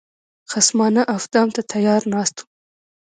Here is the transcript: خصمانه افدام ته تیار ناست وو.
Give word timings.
خصمانه 0.51 1.01
افدام 1.17 1.47
ته 1.55 1.61
تیار 1.71 2.01
ناست 2.13 2.35
وو. 2.39 2.45